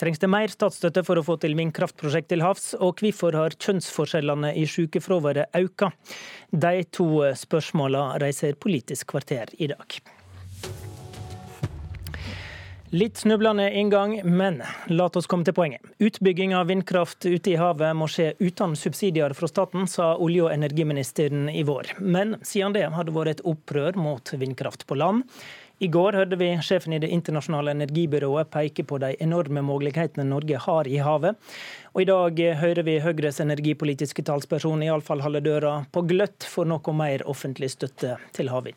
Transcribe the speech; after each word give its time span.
Trengs 0.00 0.20
det 0.22 0.30
mer 0.32 0.48
statsstøtte 0.48 1.02
for 1.04 1.20
å 1.20 1.24
få 1.26 1.34
til 1.42 1.52
vindkraftprosjekt 1.58 2.30
til 2.32 2.40
havs, 2.40 2.70
og 2.80 3.02
hvorfor 3.02 3.36
har 3.36 3.56
kjønnsforskjellene 3.60 4.54
i 4.56 4.64
sykefraværet 4.64 5.52
økt? 5.60 5.90
De 6.50 6.86
to 6.88 7.10
spørsmålene 7.36 8.16
reiser 8.22 8.56
Politisk 8.56 9.12
kvarter 9.12 9.52
i 9.60 9.68
dag. 9.68 10.00
Litt 12.90 13.20
snublende 13.20 13.68
inngang, 13.70 14.16
men 14.24 14.62
la 14.90 15.04
oss 15.14 15.28
komme 15.30 15.46
til 15.46 15.54
poenget. 15.54 15.84
Utbygging 16.02 16.56
av 16.58 16.72
vindkraft 16.72 17.22
ute 17.22 17.52
i 17.52 17.60
havet 17.60 17.94
må 17.94 18.08
skje 18.10 18.32
uten 18.40 18.72
subsidier 18.74 19.30
fra 19.38 19.46
staten, 19.46 19.84
sa 19.86 20.16
olje- 20.16 20.48
og 20.48 20.54
energiministeren 20.56 21.46
i 21.52 21.62
vår. 21.68 21.92
Men 22.00 22.40
siden 22.42 22.74
det 22.74 22.88
har 22.90 23.06
det 23.06 23.14
vært 23.14 23.36
et 23.36 23.44
opprør 23.46 24.00
mot 24.00 24.32
vindkraft 24.32 24.88
på 24.88 24.98
land. 24.98 25.28
I 25.80 25.88
går 25.88 26.12
hørte 26.12 26.36
vi 26.36 26.50
sjefen 26.60 26.92
i 26.92 26.98
Det 27.00 27.08
internasjonale 27.08 27.72
energibyrået 27.72 28.50
peke 28.52 28.82
på 28.84 28.98
de 29.00 29.14
enorme 29.24 29.62
mulighetene 29.64 30.26
Norge 30.28 30.58
har 30.60 30.88
i 30.88 30.98
havet. 31.00 31.38
Og 31.94 32.02
i 32.02 32.08
dag 32.10 32.42
hører 32.60 32.84
vi 32.84 32.98
Høyres 33.00 33.40
energipolitiske 33.40 34.20
talsperson 34.28 34.84
iallfall 34.84 35.24
holde 35.24 35.40
døra 35.46 35.78
på 35.88 36.02
gløtt 36.10 36.44
for 36.44 36.68
noe 36.68 36.92
mer 36.92 37.24
offentlig 37.24 37.72
støtte 37.72 38.18
til 38.36 38.52
havvind. 38.52 38.76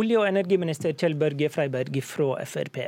Olje- 0.00 0.16
og 0.22 0.30
energiminister 0.30 0.96
Kjell 0.96 1.18
Børge 1.20 1.52
Freiberg 1.52 2.00
fra 2.00 2.40
Frp. 2.48 2.80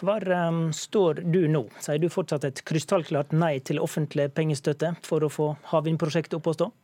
Hvor 0.00 0.26
um, 0.34 0.64
står 0.74 1.22
du 1.30 1.44
nå? 1.46 1.68
Sier 1.78 2.02
du 2.02 2.10
fortsatt 2.10 2.48
et 2.48 2.64
krystallklart 2.66 3.30
nei 3.38 3.60
til 3.62 3.78
offentlig 3.78 4.32
pengestøtte 4.34 4.96
for 5.06 5.22
å 5.22 5.30
få 5.30 5.52
havvindprosjektet 5.70 6.40
opp 6.40 6.50
å 6.50 6.58
stå? 6.58 6.74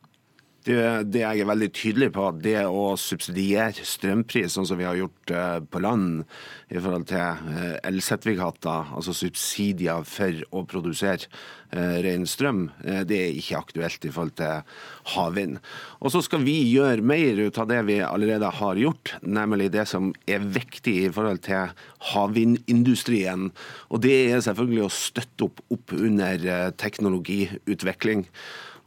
Det, 0.60 0.76
det, 1.08 1.22
jeg 1.22 1.40
er 1.40 1.48
veldig 1.48 1.68
tydelig 1.72 2.10
på, 2.12 2.26
det 2.44 2.58
å 2.68 2.92
subsidiere 3.00 3.80
strømpris, 3.86 4.52
sånn 4.52 4.66
som 4.68 4.76
vi 4.76 4.84
har 4.84 4.98
gjort 4.98 5.32
uh, 5.32 5.56
på 5.64 5.80
land 5.80 6.20
i 6.68 6.76
forhold 6.76 7.06
til 7.08 7.48
uh, 7.48 7.78
elsertifikater, 7.88 8.92
altså 8.92 9.14
subsidier 9.16 10.04
for 10.04 10.42
å 10.52 10.62
produsere 10.68 11.30
uh, 11.72 11.96
ren 12.04 12.28
strøm, 12.28 12.66
det 13.08 13.22
er 13.22 13.40
ikke 13.40 13.62
aktuelt 13.62 14.04
i 14.04 14.12
forhold 14.12 14.36
til 14.36 14.76
havvind. 15.14 15.56
Og 16.04 16.12
så 16.12 16.20
skal 16.28 16.44
vi 16.44 16.58
gjøre 16.68 17.08
mer 17.08 17.40
ut 17.40 17.64
av 17.64 17.72
det 17.72 17.80
vi 17.88 18.00
allerede 18.04 18.52
har 18.60 18.84
gjort, 18.84 19.16
nemlig 19.24 19.72
det 19.72 19.88
som 19.88 20.12
er 20.28 20.44
viktig 20.44 20.98
i 21.06 21.10
forhold 21.14 21.40
til 21.48 21.72
havvindindustrien. 22.12 23.48
Og 23.88 24.04
det 24.04 24.18
er 24.26 24.44
selvfølgelig 24.44 24.84
å 24.84 24.92
støtte 24.92 25.48
opp, 25.48 25.64
opp 25.72 25.96
under 25.96 26.74
teknologiutvikling. 26.76 28.28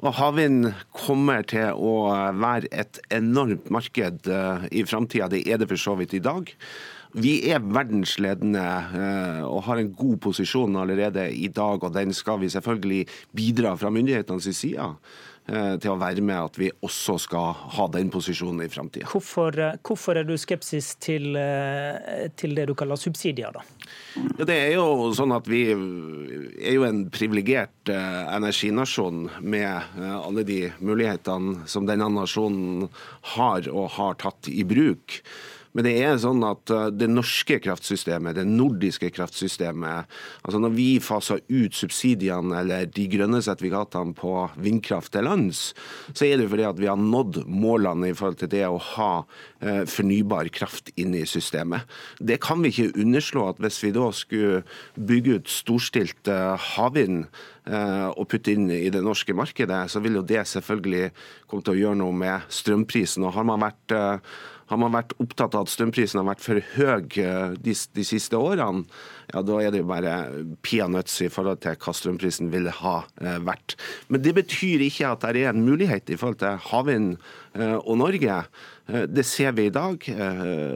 Og 0.01 0.15
Havvind 0.17 0.71
kommer 0.95 1.45
til 1.47 1.77
å 1.77 1.93
være 2.39 2.71
et 2.73 2.99
enormt 3.13 3.69
marked 3.73 4.27
eh, 4.27 4.65
i 4.71 4.83
framtida. 4.87 5.29
Det 5.31 5.43
er 5.45 5.61
det 5.61 5.69
for 5.69 5.79
så 5.79 5.95
vidt 5.99 6.15
i 6.17 6.23
dag. 6.23 6.49
Vi 7.13 7.35
er 7.53 7.61
verdensledende 7.61 8.63
eh, 8.63 9.43
og 9.45 9.67
har 9.67 9.79
en 9.79 9.91
god 9.93 10.17
posisjon 10.25 10.79
allerede 10.81 11.27
i 11.29 11.51
dag, 11.53 11.83
og 11.83 11.93
den 11.93 12.13
skal 12.17 12.41
vi 12.41 12.49
selvfølgelig 12.49 13.05
bidra 13.37 13.75
fra 13.77 13.93
myndighetenes 13.93 14.49
side 14.57 14.89
til 15.43 15.91
å 15.91 15.99
være 15.99 16.23
med 16.23 16.37
at 16.39 16.57
vi 16.59 16.69
også 16.85 17.17
skal 17.19 17.51
ha 17.75 17.87
den 17.91 18.11
posisjonen 18.13 18.63
i 18.63 18.69
framtida. 18.71 19.09
Hvorfor, 19.11 19.57
eh, 19.59 19.79
hvorfor, 19.83 20.17
er 20.17 20.23
du 20.23 20.37
skepsis 20.39 20.93
til, 21.03 21.35
eh, 21.35 22.29
til, 22.35 22.55
det 22.55 22.67
du 22.69 22.73
kaller 22.73 22.95
subsidier, 22.95 23.51
da? 23.51 23.63
Ja, 24.39 24.45
det 24.45 24.55
er 24.55 24.71
jo 24.77 25.11
sånn 25.11 25.35
at 25.35 25.47
Vi 25.47 25.63
er 25.71 26.73
jo 26.73 26.85
en 26.87 27.09
privilegert 27.11 27.89
energinasjon 27.89 29.29
med 29.41 29.99
alle 29.99 30.43
de 30.47 30.71
mulighetene 30.79 31.67
som 31.67 31.85
denne 31.85 32.07
nasjonen 32.07 32.87
har 33.35 33.67
og 33.67 33.89
har 33.97 34.15
tatt 34.15 34.47
i 34.47 34.63
bruk. 34.63 35.19
Men 35.73 35.87
det 35.87 35.93
er 36.05 36.19
sånn 36.21 36.43
at 36.45 36.69
uh, 36.73 36.87
det 36.93 37.09
norske 37.09 37.57
kraftsystemet, 37.63 38.37
det 38.37 38.45
nordiske 38.49 39.09
kraftsystemet 39.13 40.09
altså 40.43 40.59
Når 40.61 40.73
vi 40.75 40.87
faser 41.03 41.41
ut 41.49 41.75
subsidiene 41.75 42.59
eller 42.61 42.87
de 42.93 43.07
grønne 43.09 43.41
sertifikatene 43.43 44.15
på 44.17 44.33
vindkraft 44.61 45.13
til 45.13 45.25
lands, 45.27 45.63
så 46.13 46.27
er 46.27 46.39
det 46.39 46.49
fordi 46.51 46.67
at 46.67 46.79
vi 46.81 46.89
har 46.91 46.99
nådd 46.99 47.43
målene 47.49 48.11
i 48.11 48.17
forhold 48.17 48.41
til 48.41 48.51
det 48.53 48.65
å 48.67 48.81
ha 48.93 49.11
fornybar 49.87 50.49
kraft 50.51 50.89
inne 50.99 51.21
i 51.21 51.29
systemet. 51.29 51.87
Det 52.19 52.39
kan 52.43 52.59
vi 52.63 52.71
ikke 52.73 52.99
underslå 52.99 53.45
at 53.51 53.61
hvis 53.63 53.79
vi 53.85 53.93
da 53.95 54.09
skulle 54.15 54.63
bygge 54.97 55.37
ut 55.39 55.51
storstilt 55.51 56.27
uh, 56.27 56.55
havvind 56.75 57.25
og 57.63 58.25
putte 58.27 58.51
inn 58.51 58.65
i 58.75 58.89
det 58.91 58.99
norske 59.05 59.31
markedet, 59.31 59.85
så 59.87 60.01
vil 60.03 60.17
jo 60.17 60.23
det 60.27 60.41
selvfølgelig 60.51 61.13
komme 61.47 61.63
til 61.63 61.71
å 61.71 61.79
gjøre 61.79 61.99
noe 62.01 62.15
med 62.19 62.49
strømprisen. 62.51 63.23
Og 63.23 63.31
har 63.37 63.47
man 63.47 63.63
vært 63.63 63.93
har 64.73 64.79
man 64.81 64.93
vært 64.95 65.13
opptatt 65.21 65.55
av 65.57 65.65
at 65.65 65.71
strømprisen 65.71 66.19
har 66.21 66.27
vært 66.27 66.43
for 66.43 66.61
høy 66.75 67.19
eh, 67.21 67.55
de, 67.61 67.75
de 67.75 68.05
siste 68.07 68.39
årene, 68.39 68.85
ja, 69.33 69.41
da 69.45 69.59
er 69.61 69.73
det 69.73 69.81
jo 69.81 69.89
bare 69.89 70.15
peanuts 70.65 71.19
i 71.25 71.29
forhold 71.31 71.61
til 71.63 71.77
hva 71.79 71.95
strømprisen 71.95 72.51
ville 72.53 72.73
ha 72.81 72.95
eh, 73.21 73.39
vært. 73.43 73.77
Men 74.09 74.23
det 74.25 74.35
betyr 74.39 74.85
ikke 74.87 75.13
at 75.13 75.25
det 75.25 75.43
er 75.43 75.53
en 75.53 75.65
mulighet 75.65 76.13
i 76.13 76.19
forhold 76.19 76.41
til 76.43 76.61
havvind 76.69 77.15
eh, 77.57 77.77
og 77.77 77.99
Norge. 78.01 78.43
Det 78.83 79.23
ser 79.23 79.53
vi 79.55 79.69
i 79.69 79.71
dag, 79.71 80.03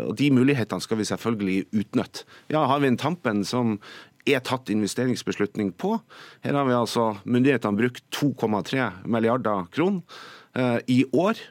og 0.07 0.13
de 0.15 0.29
mulighetene 0.31 0.79
skal 0.79 0.99
vi 1.01 1.07
selvfølgelig 1.09 1.57
utnytte. 1.75 2.23
Ja, 2.47 2.61
en 2.63 2.95
Tampen, 2.95 3.41
som 3.43 3.73
er 4.23 4.39
tatt 4.47 4.71
investeringsbeslutning 4.71 5.73
på. 5.75 5.97
Her 6.45 6.55
har 6.55 6.69
vi 6.69 6.77
altså 6.77 7.09
myndighetene 7.27 7.75
brukt 7.81 8.05
2,3 8.15 8.87
milliarder 9.11 9.67
kroner 9.75 10.87
i 10.87 11.01
år. 11.11 11.43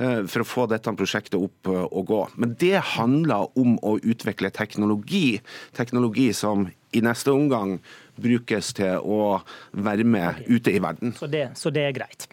Eh, 0.00 0.22
for 0.30 0.40
å 0.44 0.48
få 0.48 0.66
dette 0.70 0.92
prosjektet 0.96 1.36
opp 1.36 1.68
eh, 1.68 1.84
og 1.84 2.06
gå. 2.08 2.20
Men 2.40 2.54
det 2.60 2.78
handler 2.94 3.50
om 3.60 3.76
å 3.84 3.96
utvikle 3.98 4.52
teknologi. 4.54 5.40
Teknologi 5.76 6.30
som 6.36 6.68
i 6.96 7.02
neste 7.04 7.34
omgang 7.34 7.76
brukes 8.20 8.72
til 8.78 9.02
å 9.04 9.40
være 9.72 10.06
med 10.08 10.44
ute 10.48 10.72
i 10.72 10.80
verden. 10.82 11.12
Så 11.18 11.28
det, 11.30 11.50
så 11.58 11.72
det 11.74 11.88
er 11.90 11.96
greit? 11.96 12.30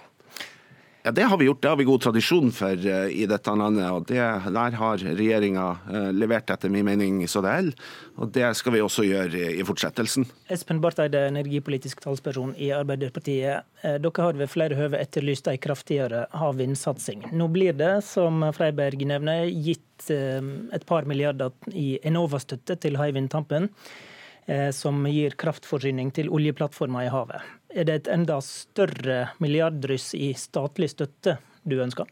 Ja, 1.07 1.11
Det 1.11 1.23
har 1.23 1.37
vi 1.37 1.45
gjort, 1.45 1.61
det 1.61 1.69
har 1.69 1.75
vi 1.75 1.83
god 1.83 2.01
tradisjon 2.01 2.49
for 2.51 2.75
uh, 2.85 3.07
i 3.07 3.23
dette 3.31 3.51
landet. 3.55 3.85
og 3.95 4.07
det, 4.09 4.19
Der 4.51 4.73
har 4.75 4.97
regjeringa 4.99 5.67
uh, 5.87 6.09
levert 6.11 6.49
etter 6.51 6.67
min 6.67 6.83
mening 6.83 7.21
så 7.31 7.39
det 7.45 7.51
er. 7.53 7.69
Og 8.19 8.33
det 8.35 8.49
skal 8.59 8.73
vi 8.75 8.81
også 8.83 9.05
gjøre 9.07 9.53
i, 9.53 9.63
fortsettelsen. 9.63 10.25
Espen 10.51 10.81
Barth 10.83 10.99
Eide, 10.99 11.21
energipolitisk 11.29 12.01
talsperson 12.03 12.51
i 12.59 12.73
Arbeiderpartiet. 12.75 13.63
Uh, 13.85 13.95
dere 14.03 14.25
har 14.25 14.35
ved 14.41 14.51
flere 14.51 14.75
høve 14.75 14.99
etterlyst 14.99 15.47
en 15.47 15.61
kraftigere 15.63 16.25
havvindsatsing. 16.35 17.29
Nå 17.31 17.47
blir 17.55 17.77
det, 17.79 17.93
som 18.03 18.43
Freiberg 18.57 19.07
nevner, 19.07 19.47
gitt 19.47 20.11
et 20.11 20.83
par 20.85 21.07
milliarder 21.07 21.55
i 21.71 22.01
Enova-støtte 22.05 22.75
til 22.83 22.99
Hywind 22.99 23.31
Tampen 23.33 23.71
som 24.71 25.01
gir 25.09 25.33
kraftforsyning 25.35 26.11
til 26.15 26.29
oljeplattformer 26.31 27.07
i 27.07 27.09
havet. 27.11 27.56
Er 27.77 27.85
det 27.85 27.95
et 27.99 28.07
enda 28.09 28.39
større 28.41 29.17
milliardryss 29.37 30.15
i 30.17 30.31
statlig 30.33 30.89
støtte 30.95 31.35
du 31.61 31.75
ønsker? 31.83 32.07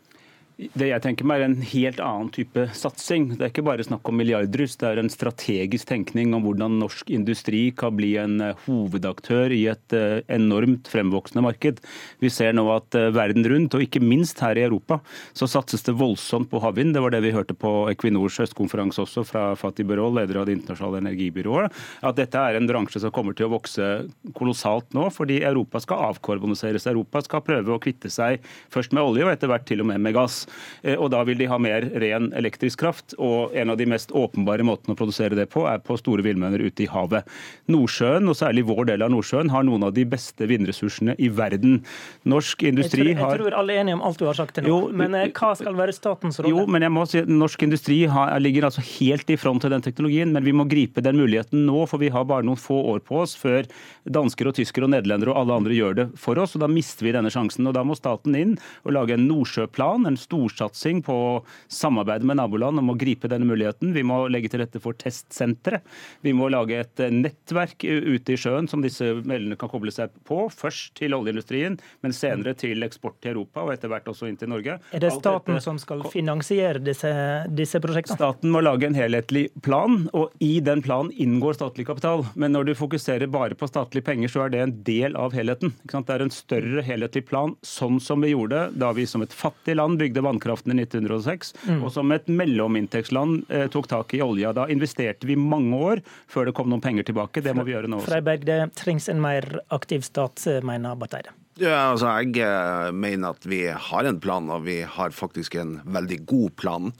Det 0.55 0.87
jeg 0.87 1.03
tenker 1.03 1.27
meg 1.27 1.41
er 1.41 1.49
en 1.49 1.63
helt 1.67 1.97
annen 1.99 2.29
type 2.31 2.63
satsing. 2.77 3.33
Det 3.35 3.43
er 3.43 3.49
ikke 3.51 3.65
bare 3.67 3.83
snakk 3.83 4.07
om 4.07 4.15
milliardrus, 4.15 4.77
det 4.79 4.87
er 4.87 5.01
en 5.01 5.11
strategisk 5.11 5.89
tenkning 5.89 6.31
om 6.37 6.45
hvordan 6.45 6.77
norsk 6.79 7.09
industri 7.11 7.73
kan 7.75 7.97
bli 7.97 8.13
en 8.21 8.37
eh, 8.39 8.61
hovedaktør 8.63 9.51
i 9.51 9.65
et 9.73 9.95
eh, 9.95 10.21
enormt 10.31 10.87
fremvoksende 10.87 11.43
marked. 11.43 11.81
Vi 12.23 12.31
ser 12.31 12.55
nå 12.55 12.63
at 12.71 12.95
eh, 12.95 13.09
verden 13.15 13.43
rundt, 13.51 13.75
og 13.75 13.83
ikke 13.83 13.99
minst 13.99 14.39
her 14.43 14.55
i 14.55 14.63
Europa, 14.63 15.01
så 15.35 15.49
satses 15.51 15.83
det 15.83 15.97
voldsomt 15.99 16.47
på 16.53 16.61
havvind. 16.63 16.95
Det 16.95 17.03
var 17.03 17.11
det 17.11 17.21
vi 17.25 17.33
hørte 17.35 17.57
på 17.59 17.73
Equinors 17.91 18.39
høstkonferanse 18.39 19.03
også 19.03 19.25
fra 19.27 19.43
Fatih 19.59 19.87
Birol, 19.91 20.15
leder 20.15 20.39
av 20.39 20.47
Det 20.47 20.55
internasjonale 20.55 21.03
energibyrået. 21.03 21.83
At 21.99 22.15
dette 22.21 22.39
er 22.39 22.61
en 22.61 22.71
bransje 22.71 23.03
som 23.03 23.11
kommer 23.15 23.35
til 23.35 23.49
å 23.49 23.53
vokse 23.57 23.91
kolossalt 24.39 24.95
nå, 24.95 25.09
fordi 25.11 25.41
Europa 25.43 25.83
skal 25.83 26.13
avkarboniseres. 26.13 26.87
Europa 26.95 27.25
skal 27.27 27.43
prøve 27.43 27.75
å 27.75 27.83
kvitte 27.83 28.13
seg 28.13 28.39
først 28.71 28.95
med 28.95 29.03
olje, 29.03 29.27
og 29.27 29.35
etter 29.35 29.51
hvert 29.51 29.67
til 29.67 29.83
og 29.83 29.91
med 29.91 29.99
med 30.05 30.15
gass. 30.15 30.44
Eh, 30.83 30.95
og 30.95 31.11
Da 31.15 31.23
vil 31.23 31.37
de 31.39 31.49
ha 31.51 31.57
mer 31.61 31.85
ren 32.01 32.31
elektrisk 32.35 32.79
kraft. 32.79 33.15
og 33.17 33.55
En 33.55 33.69
av 33.69 33.77
de 33.77 33.85
mest 33.85 34.11
åpenbare 34.11 34.65
måtene 34.65 34.95
å 34.95 34.99
produsere 34.99 35.35
det 35.35 35.49
på, 35.49 35.65
er 35.67 35.79
på 35.79 35.97
store 35.97 36.23
villmønner 36.25 36.61
ute 36.65 36.83
i 36.83 36.89
havet. 36.91 37.25
Nordsjøen, 37.69 38.27
og 38.29 38.35
særlig 38.35 38.65
vår 38.65 38.85
del 38.91 39.05
av 39.05 39.11
Nordsjøen, 39.11 39.49
har 39.49 39.63
noen 39.63 39.83
av 39.83 39.93
de 39.93 40.05
beste 40.05 40.47
vindressursene 40.49 41.15
i 41.19 41.29
verden. 41.29 41.83
Norsk 42.25 42.63
industri 42.63 43.13
har 43.13 43.35
Jeg 43.35 43.43
tror 43.45 43.57
alle 43.59 43.73
er 43.73 43.83
enige 43.83 43.99
om 43.99 44.03
alt 44.03 44.19
du 44.19 44.25
har 44.25 44.37
sagt 44.37 44.55
til 44.55 44.63
nå, 44.63 44.69
jo, 44.69 44.91
men 44.91 45.15
eh, 45.15 45.31
hva 45.31 45.53
skal 45.57 45.75
være 45.77 45.95
statens 45.95 46.39
rolle? 46.39 46.53
Jo, 46.53 46.65
men 46.67 46.81
jeg 46.81 46.91
må 46.91 47.05
si 47.09 47.23
Norsk 47.25 47.63
industri 47.67 48.05
har, 48.11 48.33
ligger 48.39 48.67
altså 48.69 48.83
helt 48.99 49.29
i 49.29 49.37
front 49.39 49.61
til 49.61 49.73
den 49.73 49.81
teknologien, 49.85 50.31
men 50.33 50.43
vi 50.43 50.53
må 50.55 50.67
gripe 50.69 51.03
den 51.03 51.17
muligheten 51.19 51.65
nå, 51.65 51.85
for 51.89 52.01
vi 52.01 52.11
har 52.13 52.27
bare 52.27 52.45
noen 52.45 52.59
få 52.59 52.77
år 52.93 53.01
på 53.05 53.21
oss 53.23 53.35
før 53.39 53.67
dansker 54.05 54.49
og 54.49 54.57
tyskere 54.57 54.87
og 54.87 54.93
nederlendere 54.93 55.33
og 55.33 55.41
alle 55.41 55.59
andre 55.59 55.77
gjør 55.77 55.97
det 55.99 56.07
for 56.19 56.39
oss. 56.41 56.55
og 56.55 56.63
Da 56.65 56.69
mister 56.71 57.07
vi 57.07 57.13
denne 57.15 57.31
sjansen. 57.33 57.67
og 57.67 57.73
Da 57.77 57.83
må 57.83 57.97
staten 57.97 58.35
inn 58.35 58.57
og 58.85 58.95
lage 58.95 59.15
en 59.15 59.27
nordsjøplan, 59.29 60.07
en 60.07 60.17
stor 60.17 60.34
storsatsing 60.35 61.01
på 61.05 61.15
å 61.15 61.33
samarbeide 61.71 62.27
med 62.27 62.39
naboland 62.39 62.81
om 62.81 62.91
å 62.91 62.97
gripe 62.99 63.29
denne 63.31 63.47
muligheten. 63.47 63.93
Vi 63.95 64.03
må 64.05 64.25
legge 64.31 64.51
til 64.51 64.61
rette 64.63 64.81
for 64.83 64.97
testsentre. 64.99 65.81
Vi 66.25 66.33
må 66.35 66.49
lage 66.51 66.81
et 66.83 67.03
nettverk 67.11 67.85
ute 67.85 68.35
i 68.35 68.39
sjøen 68.39 68.69
som 68.71 68.83
disse 68.83 69.07
meldene 69.23 69.57
kan 69.59 69.71
koble 69.71 69.93
seg 69.95 70.13
på. 70.27 70.45
Først 70.53 70.95
til 70.99 71.15
oljeindustrien, 71.17 71.77
men 72.03 72.15
senere 72.15 72.55
til 72.57 72.83
eksport 72.85 73.17
til 73.23 73.35
Europa 73.35 73.63
og 73.65 73.73
etter 73.75 73.91
hvert 73.91 74.09
også 74.11 74.29
inn 74.29 74.39
til 74.39 74.51
Norge. 74.51 74.77
Er 74.95 75.03
det 75.03 75.13
staten 75.15 75.61
som 75.63 75.79
skal 75.81 76.03
finansiere 76.11 76.81
disse, 76.83 77.11
disse 77.55 77.81
prosjektene? 77.83 78.19
Staten 78.19 78.53
må 78.53 78.63
lage 78.65 78.89
en 78.89 78.97
helhetlig 78.97 79.47
plan, 79.65 80.05
og 80.15 80.33
i 80.43 80.57
den 80.63 80.83
planen 80.85 81.13
inngår 81.15 81.59
statlig 81.59 81.87
kapital. 81.87 82.25
Men 82.35 82.55
når 82.55 82.71
du 82.71 82.75
fokuserer 82.77 83.31
bare 83.31 83.57
på 83.57 83.69
statlige 83.69 84.05
penger, 84.07 84.31
så 84.31 84.45
er 84.45 84.53
det 84.53 84.63
en 84.63 84.75
del 84.87 85.19
av 85.19 85.35
helheten. 85.35 85.73
Det 85.85 86.13
er 86.13 86.25
en 86.25 86.33
større 86.33 86.83
helhetlig 86.85 87.25
plan, 87.29 87.55
sånn 87.65 88.01
som 88.03 88.21
vi 88.23 88.33
gjorde 88.33 88.67
da 88.75 88.91
vi 88.95 89.07
som 89.09 89.23
et 89.25 89.33
fattig 89.33 89.77
land 89.77 89.99
bygde 90.01 90.24
vannkraften 90.25 90.73
i 90.73 90.83
1906, 90.83 91.53
mm. 91.67 91.79
og 91.85 91.93
som 91.95 92.11
et 92.15 92.27
mellominntektsland 92.31 93.45
eh, 93.49 93.67
tok 93.73 93.89
tak 93.91 94.17
i 94.17 94.21
olja. 94.25 94.53
Da 94.57 94.67
investerte 94.71 95.29
vi 95.29 95.37
mange 95.39 95.77
år 95.77 96.03
før 96.31 96.49
det 96.49 96.57
kom 96.57 96.71
noen 96.71 96.83
penger 96.83 97.07
tilbake. 97.07 97.43
Det 97.45 97.55
må 97.57 97.65
vi 97.67 97.75
gjøre 97.75 97.91
nå 97.91 98.01
også. 98.01 98.11
Freiberg, 98.11 98.45
det 98.47 98.59
trengs 98.79 99.09
en 99.11 99.23
mer 99.23 99.49
aktiv 99.75 100.05
stat, 100.05 100.41
eh, 100.49 100.61
mener 100.65 100.97
Barth 100.99 101.21
Eide. 101.21 101.35
Ja, 101.55 101.93
altså 101.93 102.09
Jeg 102.19 102.41
eh, 102.43 102.89
mener 102.91 103.31
at 103.31 103.45
vi 103.47 103.61
har 103.71 104.07
en 104.09 104.17
plan, 104.19 104.49
og 104.51 104.65
vi 104.65 104.81
har 104.83 105.13
faktisk 105.15 105.55
en 105.55 105.77
veldig 105.87 106.17
god 106.27 106.51
plan. 106.59 106.91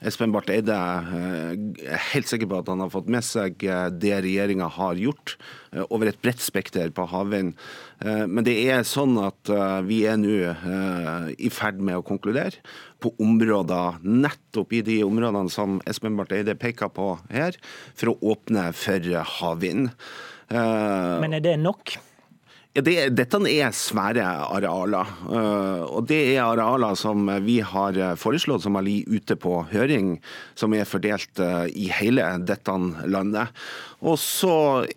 Espen 0.00 0.32
Barth 0.32 0.48
Eide 0.54 0.72
eh, 0.72 1.58
er 1.84 2.06
helt 2.14 2.30
sikker 2.30 2.48
på 2.48 2.62
at 2.62 2.70
han 2.72 2.80
har 2.80 2.92
fått 2.94 3.10
med 3.12 3.26
seg 3.26 3.60
eh, 3.68 3.90
det 3.92 4.14
regjeringa 4.24 4.70
har 4.78 4.96
gjort 4.96 5.36
over 5.90 6.08
et 6.08 6.22
bredt 6.24 6.40
spekter 6.40 6.88
på 6.96 7.04
havvind. 7.10 7.52
Men 8.00 8.40
det 8.46 8.54
er 8.72 8.86
sånn 8.88 9.18
at 9.20 9.50
vi 9.84 9.98
er 10.08 10.16
nå 10.16 10.54
i 11.36 11.50
ferd 11.52 11.82
med 11.84 11.98
å 11.98 12.06
konkludere 12.08 12.62
på 13.04 13.12
områder, 13.20 14.00
nettopp 14.00 14.72
i 14.72 14.80
de 14.86 15.02
områdene 15.04 15.52
som 15.52 15.76
Espen 15.84 16.16
Barth 16.16 16.32
Eide 16.32 16.56
peker 16.56 16.88
på 16.88 17.10
her, 17.28 17.60
for 17.92 18.14
å 18.14 18.32
åpne 18.32 18.70
for 18.72 19.12
havvind. 19.36 19.92
Men 20.48 21.36
er 21.36 21.44
det 21.44 21.58
nok? 21.60 21.98
Ja, 22.76 22.82
det, 22.84 22.94
dette 23.16 23.38
er 23.48 23.72
svære 23.74 24.24
arealer. 24.52 25.08
Eh, 25.32 25.84
og 25.88 26.04
det 26.10 26.20
er 26.34 26.44
arealer 26.44 26.94
som 27.00 27.24
vi 27.42 27.58
har 27.64 27.96
foreslått 28.20 28.62
som 28.66 28.76
har 28.78 28.86
ligget 28.86 29.08
ute 29.08 29.38
på 29.40 29.54
høring, 29.72 30.18
som 30.58 30.76
er 30.76 30.86
fordelt 30.86 31.40
eh, 31.42 31.64
i 31.72 31.88
hele 31.90 32.28
dette 32.46 32.76
landet. 33.08 33.54
Og 33.98 34.14
så 34.22 34.52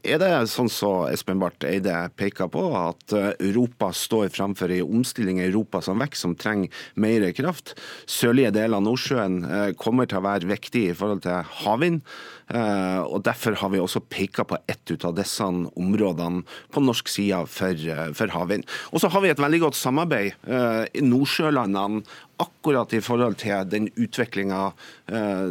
er 0.05 0.19
det 0.21 0.29
sånn 0.51 0.69
som 0.69 1.07
Espen 1.09 1.39
Barth 1.41 1.65
Eide 1.65 1.95
peker 2.19 2.51
på, 2.53 2.67
at 2.77 3.15
eh, 3.17 3.31
Europa 3.47 3.89
står 3.97 4.29
framfor 4.33 4.73
en 4.75 4.99
omstilling 4.99 5.39
i 5.41 5.47
Europa 5.47 5.81
som 5.81 6.01
vokser, 6.01 6.21
som 6.21 6.35
trenger 6.37 6.83
mer 7.01 7.25
kraft. 7.33 7.73
Sørlige 8.05 8.53
deler 8.59 8.77
av 8.77 8.85
Nordsjøen 8.85 9.39
kommer 9.81 10.09
til 10.09 10.21
å 10.21 10.27
være 10.27 10.51
viktig 10.51 10.85
i 10.91 10.97
forhold 10.97 11.25
til 11.25 11.41
havvind. 11.63 12.03
Eh, 12.51 13.01
og 13.07 13.23
Derfor 13.23 13.55
har 13.61 13.71
vi 13.71 13.79
også 13.79 14.01
pekt 14.11 14.41
på 14.47 14.57
ett 14.69 14.91
av 15.05 15.15
disse 15.15 15.45
områdene 15.45 16.43
på 16.73 16.83
norsk 16.83 17.07
side 17.07 17.45
for, 17.47 17.71
eh, 17.71 18.11
for 18.13 18.27
havvind. 18.27 18.65
Og 18.91 19.01
så 19.01 19.09
har 19.09 19.21
vi 19.21 19.29
et 19.29 19.39
veldig 19.39 19.61
godt 19.61 19.75
samarbeid 19.75 20.33
eh, 20.47 20.85
i 20.93 21.01
Nordsjølandene 21.01 22.03
akkurat 22.41 22.93
i 22.97 23.01
forhold 23.03 23.39
til 23.41 23.67
den 23.69 23.89
utviklinga 23.95 24.63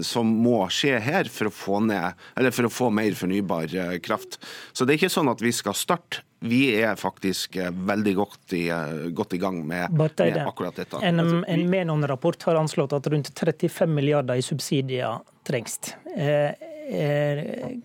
som 0.07 0.31
må 0.45 0.63
skje 0.73 0.97
her 1.03 1.29
for 1.33 1.51
å, 1.51 1.55
få 1.55 1.81
ned, 1.85 2.19
eller 2.39 2.55
for 2.55 2.69
å 2.69 2.73
få 2.73 2.89
mer 2.95 3.17
fornybar 3.19 3.75
kraft. 4.05 4.39
Så 4.73 4.87
det 4.87 4.95
er 4.95 5.01
ikke 5.03 5.13
sånn 5.13 5.31
at 5.33 5.43
vi 5.45 5.53
skal 5.55 5.77
starte 5.79 6.25
vi 6.41 6.61
er 6.81 6.97
faktisk 6.97 7.59
veldig 7.71 8.15
godt 8.17 8.55
i, 8.57 8.63
godt 9.13 9.35
i 9.37 9.41
gang 9.43 9.59
med, 9.61 9.93
med, 9.93 10.39
akkurat 10.41 10.77
dette. 10.77 11.01
En, 11.05 11.21
en 11.45 11.65
Menon-rapport 11.69 12.49
har 12.49 12.57
anslått 12.57 12.95
at 12.97 13.11
rundt 13.13 13.29
35 13.37 13.93
milliarder 13.93 14.41
i 14.41 14.45
subsidier 14.45 15.21
trengs. 15.45 15.77
Eh, 16.17 17.77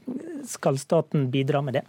skal 0.47 0.79
staten 0.79 1.27
bidra 1.31 1.61
med 1.61 1.81
det? 1.81 1.83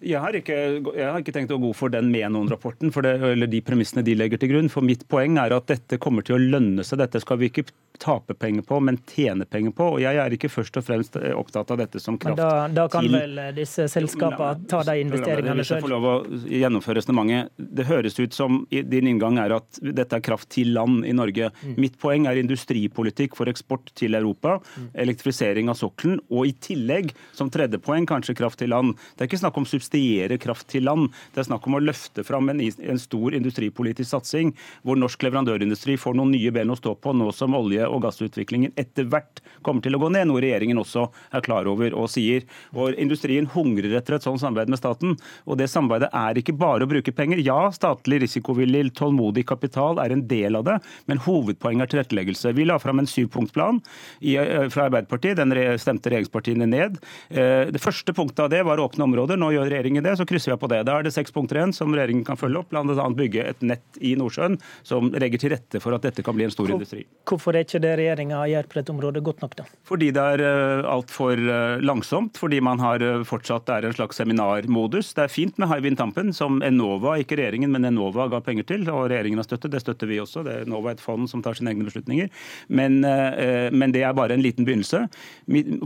Jeg 0.00 0.20
har, 0.22 0.32
ikke, 0.32 0.54
jeg 0.96 1.04
har, 1.04 1.18
ikke, 1.20 1.34
tenkt 1.36 1.52
å 1.52 1.58
gå 1.60 1.74
for 1.76 1.92
den 1.92 2.08
Menon-rapporten, 2.08 2.88
eller 3.04 3.50
de 3.50 3.60
premissene 3.60 4.04
de 4.06 4.14
legger 4.16 4.40
til 4.40 4.54
grunn. 4.54 4.70
For 4.72 4.84
mitt 4.86 5.04
poeng 5.12 5.36
er 5.42 5.52
at 5.52 5.68
dette 5.68 5.98
kommer 6.00 6.24
til 6.24 6.38
å 6.38 6.40
lønne 6.56 6.86
seg. 6.86 7.02
Dette 7.02 7.20
skal 7.20 7.40
vi 7.42 7.50
ikke 7.50 7.66
tape 8.00 8.34
penger 8.34 8.64
på, 8.66 8.80
men 8.80 8.98
tjene 9.10 9.44
penger 9.44 9.74
på. 9.76 9.88
Og 9.94 10.02
jeg 10.02 10.16
er 10.22 10.34
ikke 10.34 10.50
først 10.52 10.78
og 10.80 10.86
fremst 10.86 11.16
eh, 11.20 11.34
opptatt 11.36 11.70
av 11.74 11.80
dette 11.82 12.00
som 12.02 12.16
kraft 12.20 12.38
men 12.38 12.40
da, 12.40 12.68
da 12.72 12.86
kan 12.92 13.04
til... 13.04 13.14
vel 13.14 13.40
eh, 13.42 13.52
disse 13.56 13.86
selskapene 13.92 14.68
ta 14.70 14.82
de 14.86 14.96
investeringene 15.04 15.60
selv? 15.60 15.60
Hvis 15.60 15.72
jeg 15.74 15.84
får 15.84 15.92
lov 15.92 16.08
å 16.08 16.14
gjennomføre 16.60 17.00
resonnementet. 17.00 17.52
Det 17.80 17.86
høres 17.88 18.16
ut 18.20 18.36
som 18.36 18.62
din 18.70 19.10
inngang 19.10 19.38
er 19.42 19.54
at 19.58 19.80
dette 19.80 20.16
er 20.16 20.24
kraft 20.24 20.50
til 20.54 20.72
land 20.76 21.04
i 21.08 21.14
Norge. 21.16 21.50
Mm. 21.62 21.76
Mitt 21.82 21.98
poeng 22.00 22.28
er 22.30 22.40
industripolitikk 22.40 23.36
for 23.38 23.50
eksport 23.50 23.92
til 23.98 24.16
Europa, 24.18 24.58
mm. 24.60 24.90
elektrifisering 25.04 25.70
av 25.72 25.78
sokkelen, 25.80 26.20
og 26.30 26.48
i 26.48 26.54
tillegg, 26.64 27.12
som 27.36 27.52
tredje 27.52 27.80
poeng, 27.82 28.08
kanskje 28.08 28.36
kraft 28.38 28.60
til 28.62 28.72
land. 28.72 28.96
Det 29.14 29.24
er 29.26 29.30
ikke 29.30 29.42
snakk 29.42 29.60
om 29.60 29.68
å 29.68 29.70
subsidiere 29.70 30.40
kraft 30.40 30.70
til 30.72 30.86
land, 30.88 31.10
det 31.34 31.44
er 31.44 31.50
snakk 31.50 31.68
om 31.68 31.76
å 31.78 31.82
løfte 31.82 32.24
fram 32.26 32.50
en, 32.52 32.62
en 32.62 33.00
stor 33.00 33.36
industripolitisk 33.36 34.10
satsing, 34.10 34.54
hvor 34.86 34.98
norsk 35.00 35.22
leverandørindustri 35.26 35.98
får 36.00 36.16
noen 36.18 36.34
nye 36.34 36.54
ben 36.54 36.72
å 36.72 36.78
stå 36.78 36.96
på, 36.96 37.14
nå 37.16 37.30
som 37.36 37.56
olje 37.58 37.89
og 37.90 38.04
gassutviklingen 38.06 38.74
etter 38.80 39.08
hvert 39.10 39.42
kommer 39.66 39.84
til 39.84 39.96
å 39.96 40.00
gå 40.02 40.10
ned, 40.14 40.28
noe 40.30 40.42
regjeringen 40.42 40.80
også 40.80 41.06
er 41.34 41.44
klar 41.44 41.68
over 41.70 41.94
og 41.96 42.08
sier. 42.12 42.46
Og 42.76 42.96
Industrien 43.00 43.48
hungrer 43.50 43.96
etter 43.98 44.16
et 44.16 44.26
sånt 44.26 44.40
samarbeid 44.42 44.72
med 44.72 44.80
staten. 44.80 45.16
og 45.46 45.58
Det 45.60 45.68
samarbeidet 45.70 46.10
er 46.16 46.40
ikke 46.40 46.56
bare 46.58 46.86
å 46.86 46.90
bruke 46.90 47.14
penger. 47.16 47.42
Ja, 47.44 47.68
statlig 47.74 48.22
risikovillig, 48.24 48.94
tålmodig 48.98 49.46
kapital 49.48 50.00
er 50.02 50.14
en 50.14 50.26
del 50.30 50.58
av 50.58 50.66
det, 50.68 50.78
men 51.10 51.22
hovedpoenget 51.24 51.88
er 51.88 51.92
tilretteleggelse. 51.94 52.54
Vi 52.56 52.66
la 52.68 52.78
fram 52.82 53.02
en 53.02 53.10
syvpunktsplan 53.10 53.80
eh, 54.20 54.68
fra 54.72 54.88
Arbeiderpartiet. 54.88 55.38
Den 55.40 55.54
stemte 55.80 56.12
regjeringspartiene 56.12 56.68
ned. 56.70 57.00
Eh, 57.28 57.68
det 57.72 57.82
første 57.82 58.14
punktet 58.16 58.46
av 58.46 58.52
det 58.52 58.62
var 58.66 58.82
åpne 58.82 59.06
områder. 59.06 59.40
Nå 59.40 59.52
gjør 59.54 59.70
regjeringen 59.70 60.06
det, 60.06 60.16
så 60.20 60.26
krysser 60.28 60.54
vi 60.54 60.60
på 60.62 60.70
det. 60.72 60.82
Da 60.88 60.98
er 60.98 61.06
det 61.06 61.14
seks 61.14 61.34
punkter 61.34 61.60
igjen 61.60 61.74
som 61.76 61.94
regjeringen 61.94 62.26
kan 62.26 62.38
følge 62.40 62.62
opp, 62.62 62.70
bl.a. 62.72 63.08
bygge 63.16 63.46
et 63.52 63.64
nett 63.66 64.00
i 64.00 64.14
Nordsjøen 64.18 64.58
som 64.86 65.10
legger 65.12 65.42
til 65.42 65.54
rette 65.54 65.82
for 65.82 65.96
at 65.96 66.04
dette 66.06 66.24
kan 66.26 66.36
bli 66.36 66.46
en 66.46 66.54
stor 66.54 66.70
industri. 66.70 67.04
Hvorfor 67.28 67.56
er 67.56 67.66
ikke 67.66 67.79
det 67.82 67.96
regjeringa 67.98 68.40
gjør 68.50 68.68
på 68.70 68.78
dette 68.78 68.92
området, 68.92 69.22
godt 69.24 69.42
nok? 69.44 69.56
da? 69.58 69.66
Fordi 69.88 70.10
det 70.14 70.24
er 70.34 70.42
uh, 70.44 70.88
altfor 70.94 71.40
uh, 71.40 71.80
langsomt. 71.84 72.38
Fordi 72.40 72.60
man 72.64 72.80
har 72.82 73.02
uh, 73.04 73.24
fortsatt 73.26 73.70
er 73.74 73.88
en 73.88 73.96
slags 73.96 74.20
seminarmodus. 74.20 75.12
Det 75.16 75.24
er 75.24 75.32
fint 75.32 75.60
med 75.60 75.70
Hywind 75.70 75.98
Tampen, 76.00 76.32
som 76.36 76.60
Enova, 76.66 77.16
ikke 77.20 77.38
regjeringen, 77.40 77.72
men 77.74 77.88
Enova 77.88 78.28
ga 78.32 78.42
penger 78.44 78.68
til. 78.68 78.86
Og 78.92 79.08
regjeringen 79.12 79.40
har 79.40 79.48
støttet. 79.48 79.72
Det 79.74 79.82
støtter 79.84 80.10
vi 80.10 80.20
også. 80.22 80.44
Det 80.46 80.54
er 80.54 80.66
Enova 80.66 80.94
et 80.94 81.02
fond 81.02 81.28
som 81.30 81.44
tar 81.44 81.58
sine 81.58 81.72
egne 81.72 81.86
beslutninger. 81.86 82.30
Men, 82.68 83.00
men 83.00 83.92
det 83.94 84.02
er 84.06 84.14
bare 84.16 84.34
en 84.36 84.42
liten 84.42 84.66
begynnelse. 84.66 85.02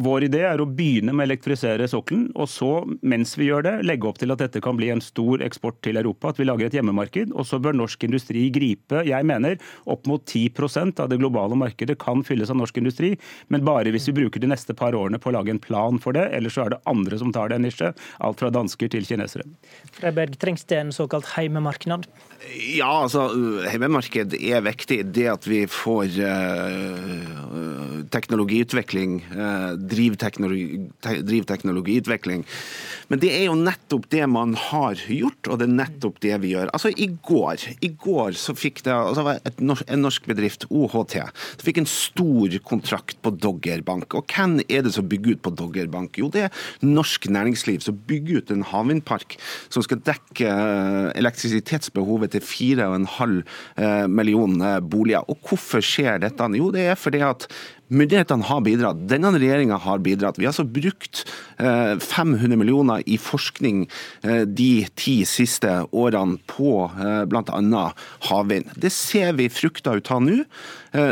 Vår 0.04 0.26
idé 0.28 0.42
er 0.48 0.60
å 0.60 0.68
begynne 0.68 1.12
med 1.14 1.26
å 1.26 1.28
elektrifisere 1.28 1.86
sokkelen, 1.90 2.26
og 2.38 2.48
så, 2.50 2.70
mens 3.06 3.34
vi 3.38 3.48
gjør 3.48 3.66
det, 3.66 3.74
legge 3.86 4.08
opp 4.08 4.20
til 4.20 4.34
at 4.34 4.42
dette 4.42 4.62
kan 4.64 4.78
bli 4.78 4.90
en 4.92 5.02
stor 5.04 5.42
eksport 5.44 5.80
til 5.84 6.00
Europa. 6.00 6.32
At 6.32 6.40
vi 6.40 6.48
lager 6.48 6.68
et 6.68 6.78
hjemmemarked. 6.78 7.34
Og 7.34 7.48
så 7.48 7.60
bør 7.62 7.76
norsk 7.76 8.06
industri 8.08 8.46
gripe, 8.54 9.04
jeg 9.08 9.28
mener, 9.28 9.58
opp 9.90 10.08
mot 10.10 10.24
10% 10.24 11.02
av 11.02 11.10
det 11.12 11.20
globale 11.20 11.58
markedet 11.58 11.73
kan 11.98 12.24
fylles 12.24 12.50
av 12.50 12.56
norsk 12.60 12.78
industri, 12.80 13.14
men 13.48 13.64
bare 13.64 13.92
hvis 13.94 14.08
vi 14.10 14.16
bruker 14.20 14.42
de 14.42 14.50
neste 14.50 14.74
par 14.76 14.94
årene 14.94 15.20
på 15.20 15.30
å 15.30 15.36
lage 15.36 15.50
en 15.54 15.62
plan 15.62 15.98
for 16.02 16.16
det. 16.16 16.28
Ellers 16.36 16.56
så 16.56 16.66
er 16.66 16.74
det 16.74 16.82
andre 16.90 17.18
som 17.20 17.32
tar 17.34 17.52
det 17.52 17.60
nisje. 17.62 17.92
Alt 18.24 18.42
fra 18.42 18.52
dansker 18.54 18.90
til 18.92 19.06
kinesere. 19.08 19.46
Freiberg, 19.94 20.38
trengs 20.40 20.64
det 20.70 20.80
en 20.80 20.94
såkalt 20.94 21.34
heimemarknad? 21.34 22.06
Ja, 22.74 23.04
altså 23.06 23.28
heimemarked 23.70 24.34
er 24.36 24.64
viktig. 24.64 25.00
Det 25.16 25.26
at 25.32 25.46
vi 25.48 25.64
får 25.70 26.18
uh, 26.20 28.02
teknologiutvikling, 28.12 29.20
uh, 29.32 29.72
driv, 29.78 30.18
teknologi, 30.20 30.82
te, 31.04 31.16
driv 31.24 31.48
teknologiutvikling. 31.48 32.44
Men 33.08 33.22
det 33.22 33.32
er 33.36 33.46
jo 33.48 33.56
nettopp 33.58 34.08
det 34.12 34.24
man 34.30 34.54
har 34.70 35.00
gjort, 35.08 35.48
og 35.48 35.60
det 35.60 35.68
er 35.68 35.76
nettopp 35.78 36.20
det 36.24 36.36
vi 36.44 36.54
gjør. 36.54 36.72
Altså 36.76 36.92
I 36.92 37.08
går, 37.24 37.68
i 37.84 37.92
går 38.04 38.36
så 38.40 38.56
fikk 38.56 38.84
det 38.86 38.94
altså, 38.94 39.36
et, 39.36 39.60
en 39.60 40.04
norsk 40.04 40.28
bedrift, 40.30 40.68
OHT, 40.70 41.18
fikk 41.64 41.82
en 41.82 41.88
stor 41.90 42.56
kontrakt 42.66 43.18
på 43.24 43.32
Doggerbank. 43.34 44.16
Og 44.18 44.30
hvem 44.30 44.58
er 44.68 44.84
det 44.84 44.94
som 44.96 45.08
bygger 45.08 45.36
ut 45.36 45.44
på 45.44 45.54
Doggerbank? 45.58 46.18
Jo, 46.20 46.30
det 46.32 46.46
er 46.46 46.64
norsk 46.84 47.28
næringsliv 47.32 47.84
som 47.84 47.98
bygger 48.08 48.42
ut 48.42 48.54
en 48.54 48.66
havvindpark 48.70 49.38
som 49.72 49.84
skal 49.84 50.02
dekke 50.04 50.50
eh, 50.50 51.10
elektrisitetsbehovet 51.20 52.34
til 52.36 52.44
4,5 52.44 53.38
eh, 53.80 54.04
millioner 54.10 54.80
boliger. 54.80 55.24
Og 55.30 55.40
hvorfor 55.48 55.84
skjer 55.84 56.20
dette? 56.22 56.52
Jo, 56.58 56.70
det 56.74 56.88
er 56.92 57.00
fordi 57.00 57.24
at 57.24 57.48
Myndighetene 57.92 58.46
har 58.48 58.62
bidratt. 58.64 59.02
Denne 59.10 59.34
regjeringa 59.36 59.76
har 59.84 60.00
bidratt. 60.00 60.38
Vi 60.38 60.46
har 60.46 60.54
altså 60.54 60.64
brukt 60.64 61.24
500 61.58 62.48
eh, 62.48 62.56
millioner 62.56 63.02
i 63.04 63.18
forskning 63.20 63.84
eh, 64.24 64.42
de 64.48 64.86
ti 64.96 65.18
siste 65.28 65.70
årene 65.92 66.40
på 66.48 66.86
eh, 66.88 67.24
bl.a. 67.28 67.84
havvind. 68.30 68.72
Det 68.80 68.92
ser 68.94 69.36
vi 69.36 69.50
frukta 69.52 69.98
ut 69.98 70.10
av 70.10 70.24
nå. 70.24 70.40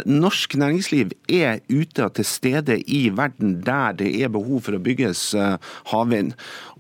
Norsk 0.07 0.55
næringsliv 0.63 1.11
er 1.27 1.59
ute 1.67 2.05
og 2.05 2.13
til 2.15 2.27
stede 2.29 2.77
i 2.87 3.09
verden 3.11 3.57
der 3.67 3.97
det 3.99 4.13
er 4.23 4.31
behov 4.31 4.61
for 4.69 4.79
å 4.79 4.83
bygges 4.83 5.33
havvind. 5.91 6.37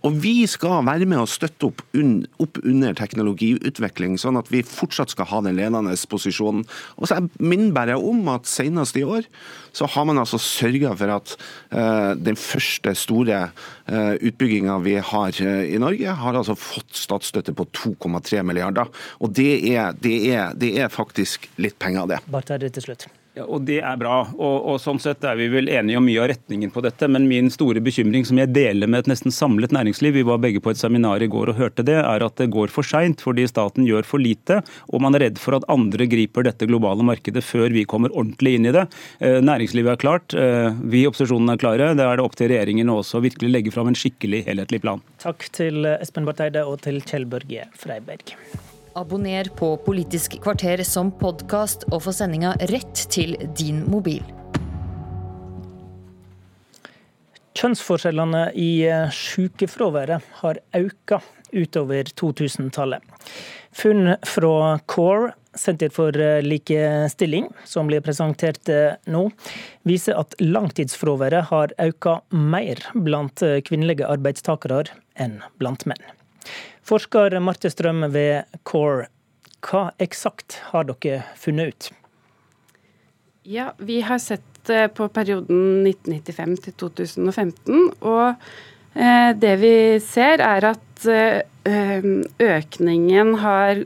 Og 0.06 0.16
vi 0.22 0.46
skal 0.50 0.82
være 0.86 1.06
med 1.06 1.22
og 1.22 1.30
støtte 1.30 1.68
opp, 1.68 1.82
un, 1.94 2.24
opp, 2.42 2.58
under 2.66 2.96
teknologiutvikling, 2.98 4.16
sånn 4.18 4.38
at 4.40 4.50
vi 4.52 4.64
fortsatt 4.66 5.14
skal 5.14 5.28
ha 5.30 5.42
den 5.46 5.58
ledende 5.58 5.94
posisjonen. 6.10 6.64
Og 6.98 7.10
så 7.10 7.20
minner 7.38 7.74
bare 7.76 7.98
om 7.98 8.26
at 8.32 8.50
senest 8.50 8.98
i 8.98 9.04
år 9.06 9.28
så 9.72 9.86
har 9.88 10.08
man 10.08 10.20
altså 10.20 10.40
sørga 10.42 10.92
for 10.98 11.14
at 11.14 11.36
uh, 11.72 12.12
den 12.18 12.36
første 12.36 12.92
store 12.98 13.44
uh, 13.54 14.14
utbygginga 14.18 14.76
vi 14.84 14.98
har 14.98 15.38
uh, 15.38 15.62
i 15.64 15.80
Norge, 15.80 16.18
har 16.24 16.38
altså 16.42 16.58
fått 16.58 16.98
statsstøtte 16.98 17.54
på 17.56 17.68
2,3 17.70 18.42
milliarder. 18.46 18.90
Og 19.22 19.32
det 19.38 19.54
er, 19.72 19.96
det, 20.02 20.18
er, 20.34 20.52
det 20.58 20.74
er, 20.76 20.92
faktisk 20.92 21.48
litt 21.62 21.78
penger, 21.80 22.10
det. 22.10 22.22
Bare 22.32 22.60
det 22.60 22.74
til 22.76 22.90
slutt. 22.90 23.08
Ja, 23.32 23.46
og 23.48 23.62
Det 23.64 23.78
er 23.80 23.96
bra. 23.96 24.18
og, 24.36 24.56
og 24.68 24.80
Sånn 24.82 24.98
sett 25.00 25.24
er 25.24 25.38
vi 25.38 25.46
vel 25.48 25.70
enige 25.72 25.96
om 25.96 26.04
mye 26.04 26.20
av 26.20 26.28
retningen 26.34 26.72
på 26.72 26.82
dette. 26.84 27.08
Men 27.08 27.28
min 27.30 27.48
store 27.52 27.80
bekymring, 27.84 28.26
som 28.28 28.36
jeg 28.40 28.52
deler 28.52 28.90
med 28.90 29.04
et 29.04 29.12
nesten 29.14 29.32
samlet 29.32 29.72
næringsliv, 29.72 30.18
vi 30.18 30.24
var 30.28 30.42
begge 30.42 30.60
på 30.60 30.72
et 30.72 30.80
seminar 30.80 31.24
i 31.24 31.30
går 31.32 31.52
og 31.54 31.60
hørte 31.60 31.84
det, 31.86 31.96
er 32.02 32.24
at 32.26 32.36
det 32.36 32.50
går 32.52 32.72
for 32.72 32.84
seint 32.84 33.24
fordi 33.24 33.46
staten 33.48 33.86
gjør 33.88 34.04
for 34.08 34.20
lite. 34.20 34.60
Og 34.92 35.00
man 35.04 35.16
er 35.16 35.26
redd 35.26 35.40
for 35.40 35.56
at 35.56 35.64
andre 35.72 36.08
griper 36.10 36.44
dette 36.44 36.68
globale 36.68 37.06
markedet 37.08 37.44
før 37.46 37.72
vi 37.72 37.86
kommer 37.88 38.12
ordentlig 38.12 38.58
inn 38.58 38.68
i 38.68 38.74
det. 38.76 38.84
Eh, 39.24 39.40
næringslivet 39.40 39.94
er 39.94 40.02
klart, 40.02 40.36
eh, 40.36 40.76
vi 40.82 41.04
i 41.04 41.08
opposisjonen 41.08 41.54
er 41.54 41.62
klare. 41.62 41.92
Det 41.96 42.04
er 42.04 42.20
det 42.20 42.26
opp 42.26 42.36
til 42.36 42.52
regjeringen 42.52 42.92
også 42.92 43.20
å 43.20 43.24
virkelig 43.24 43.52
legge 43.54 43.72
fram 43.72 43.88
en 43.88 43.96
skikkelig 43.96 44.44
helhetlig 44.50 44.82
plan. 44.84 45.00
Takk 45.24 45.48
til 45.56 45.88
Espen 45.94 46.28
Barth 46.28 46.44
Eide 46.44 46.66
og 46.68 46.82
til 46.84 47.00
Kjell 47.00 47.24
Børge 47.32 47.64
Freiberg. 47.80 48.36
Abonner 48.94 49.44
på 49.44 49.76
Politisk 49.76 50.36
kvarter 50.42 50.82
som 50.84 51.12
podkast, 51.16 51.86
og 51.90 52.04
få 52.04 52.12
sendinga 52.16 52.52
rett 52.70 53.04
til 53.12 53.34
din 53.56 53.82
mobil. 53.90 54.22
Kjønnsforskjellene 57.56 58.46
i 58.58 58.70
eh, 58.88 59.12
sykefraværet 59.12 60.24
har 60.40 60.60
økt 60.76 61.14
utover 61.52 62.08
2000-tallet. 62.16 63.04
Funn 63.76 64.16
fra 64.26 64.78
CORE, 64.90 65.32
Senter 65.54 65.92
for 65.92 66.16
eh, 66.16 66.40
likestilling, 66.40 67.50
som 67.68 67.90
blir 67.90 68.00
presentert 68.04 68.72
eh, 68.72 68.96
nå, 69.12 69.26
viser 69.88 70.16
at 70.16 70.36
langtidsfraværet 70.40 71.50
har 71.52 71.76
økt 71.84 72.32
mer 72.32 72.80
blant 72.96 73.44
kvinnelige 73.68 74.08
arbeidstakere 74.08 74.86
enn 75.20 75.38
blant 75.60 75.84
menn. 75.84 76.00
Forsker 76.82 77.38
Marte 77.40 77.70
Strøm 77.70 78.06
ved 78.10 78.48
CORE, 78.66 79.06
hva 79.62 79.90
eksakt 80.02 80.58
har 80.72 80.88
dere 80.88 81.22
funnet 81.38 81.72
ut? 81.72 81.90
Ja, 83.42 83.72
Vi 83.78 84.00
har 84.00 84.18
sett 84.22 84.70
eh, 84.70 84.86
på 84.86 85.08
perioden 85.08 85.86
1995 85.86 86.58
til 86.66 86.76
2015. 86.78 87.88
Og 88.00 88.34
eh, 88.94 89.30
det 89.38 89.56
vi 89.62 89.74
ser, 90.02 90.42
er 90.42 90.68
at 90.72 91.06
eh, 91.10 92.06
økningen 92.42 93.34
har 93.42 93.82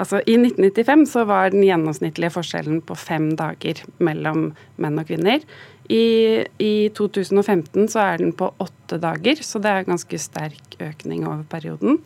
Altså 0.00 0.18
I 0.26 0.34
1995 0.40 1.04
så 1.12 1.22
var 1.28 1.52
den 1.54 1.62
gjennomsnittlige 1.62 2.32
forskjellen 2.34 2.80
på 2.86 2.96
fem 2.98 3.30
dager 3.38 3.78
mellom 4.02 4.48
menn 4.82 4.98
og 4.98 5.06
kvinner. 5.06 5.44
I, 5.92 6.44
I, 6.58 6.88
2015 6.96 7.88
så 7.92 8.00
er 8.00 8.18
den 8.22 8.32
på 8.36 8.54
åtte 8.62 8.98
dager, 9.02 9.36
så 9.44 9.58
det 9.62 9.70
er 9.70 9.88
ganske 9.88 10.18
sterk 10.20 10.76
økning 10.82 11.26
over 11.28 11.44
perioden. 11.50 11.98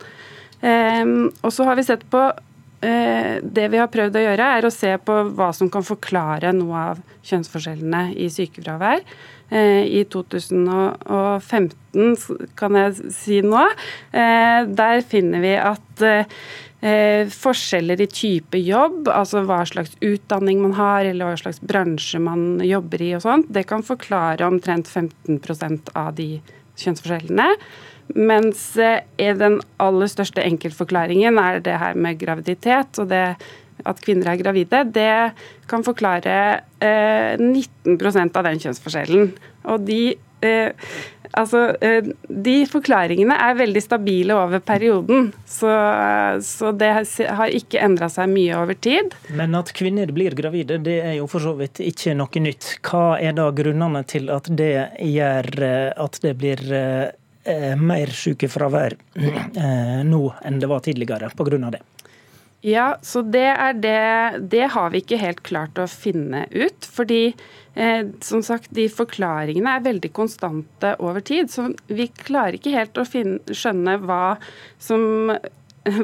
Um, 0.59 1.31
og 1.39 1.51
så 1.55 1.63
har 1.69 1.75
vi 1.79 1.87
sett 1.87 2.03
på 2.11 2.19
uh, 2.19 3.35
Det 3.39 3.67
vi 3.71 3.79
har 3.79 3.87
prøvd 3.87 4.15
å 4.19 4.25
gjøre, 4.25 4.45
er 4.57 4.63
å 4.67 4.75
se 4.75 4.91
på 4.99 5.31
hva 5.31 5.55
som 5.55 5.71
kan 5.71 5.83
forklare 5.87 6.51
noe 6.57 6.75
av 6.91 6.99
kjønnsforskjellene 7.29 8.01
i 8.19 8.27
sykefravær. 8.33 8.99
Uh, 9.49 9.83
I 9.87 10.03
2015, 10.11 12.51
kan 12.59 12.71
jeg 12.83 12.91
si 13.15 13.39
nå, 13.41 13.63
uh, 13.63 14.61
der 14.67 15.01
finner 15.07 15.39
vi 15.41 15.55
at 15.55 16.03
Eh, 16.79 17.27
forskjeller 17.27 17.99
i 17.99 18.07
type 18.07 18.59
jobb, 18.63 19.09
altså 19.11 19.41
hva 19.43 19.65
slags 19.67 19.97
utdanning 19.99 20.61
man 20.63 20.77
har, 20.77 21.03
eller 21.03 21.27
hva 21.27 21.39
slags 21.41 21.59
bransje 21.59 22.21
man 22.23 22.61
jobber 22.63 23.03
i 23.03 23.09
og 23.17 23.25
sånt, 23.25 23.49
det 23.51 23.65
kan 23.67 23.83
forklare 23.83 24.47
omtrent 24.47 24.87
15% 24.87 25.91
av 25.99 26.13
de 26.15 26.29
kjønnsforskjellene. 26.79 27.49
Mens 28.15 28.63
eh, 28.79 29.35
den 29.37 29.59
aller 29.83 30.09
største 30.09 30.45
enkeltforklaringen 30.47 31.37
er 31.41 31.59
det 31.65 31.75
her 31.81 31.99
med 31.99 32.21
graviditet 32.21 33.01
og 33.03 33.11
det 33.11 33.25
at 33.87 34.01
kvinner 34.03 34.31
er 34.31 34.39
gravide. 34.39 34.81
Det 34.95 35.11
kan 35.69 35.83
forklare 35.83 36.39
eh, 36.83 37.35
19 37.39 37.99
av 38.33 38.43
den 38.47 38.59
kjønnsforskjellen. 38.63 39.31
Og 39.71 39.85
de 39.87 40.01
eh, 40.47 40.71
Altså, 41.37 41.75
eh, 41.81 42.09
De 42.29 42.55
forklaringene 42.69 43.35
er 43.35 43.57
veldig 43.59 43.81
stabile 43.83 44.35
over 44.37 44.61
perioden, 44.65 45.31
så, 45.45 45.71
så 46.45 46.71
det 46.71 46.89
har 47.27 47.53
ikke 47.53 47.81
endra 47.85 48.09
seg 48.11 48.31
mye 48.31 48.57
over 48.57 48.77
tid. 48.79 49.13
Men 49.37 49.57
at 49.59 49.73
kvinner 49.77 50.11
blir 50.15 50.35
gravide, 50.37 50.79
det 50.85 50.99
er 51.03 51.15
jo 51.19 51.29
for 51.29 51.43
så 51.43 51.53
vidt 51.59 51.83
ikke 51.85 52.15
noe 52.17 52.43
nytt. 52.43 52.75
Hva 52.85 53.19
er 53.21 53.37
da 53.37 53.49
grunnene 53.55 54.03
til 54.09 54.29
at 54.33 54.49
det 54.49 54.73
gjør 55.05 55.51
eh, 55.65 55.87
at 55.99 56.21
det 56.25 56.35
blir 56.39 56.65
eh, 56.73 57.75
mer 57.79 58.11
sykefravær 58.13 58.93
nå 60.05 60.19
enn 60.45 60.59
det 60.61 60.67
var 60.69 60.83
tidligere 60.85 61.31
pga. 61.33 61.71
det? 61.73 61.81
Ja, 62.61 62.97
så 63.01 63.21
det 63.23 63.47
er 63.47 63.73
det 63.79 64.49
Det 64.51 64.65
har 64.73 64.89
vi 64.91 64.99
ikke 64.99 65.19
helt 65.21 65.43
klart 65.47 65.79
å 65.79 65.87
finne 65.87 66.43
ut. 66.51 66.87
Fordi 66.91 67.33
eh, 67.73 68.07
som 68.25 68.43
sagt, 68.43 68.71
de 68.75 68.89
forklaringene 68.91 69.77
er 69.77 69.85
veldig 69.85 70.11
konstante 70.15 70.95
over 70.99 71.23
tid. 71.23 71.51
Så 71.51 71.69
vi 71.87 72.09
klarer 72.11 72.59
ikke 72.59 72.75
helt 72.75 72.99
å 72.99 73.07
finne, 73.07 73.39
skjønne 73.47 73.99
hva, 74.03 74.35
som, 74.81 75.31